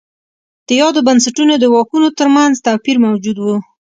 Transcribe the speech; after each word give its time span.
د 0.67 0.69
یادو 0.81 0.99
بنسټونو 1.07 1.53
د 1.59 1.65
واکونو 1.73 2.07
ترمنځ 2.19 2.53
توپیر 2.67 2.97
موجود 3.05 3.37
و. 3.39 3.45